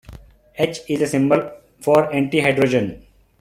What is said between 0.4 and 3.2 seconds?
H is the symbol for antihydrogen.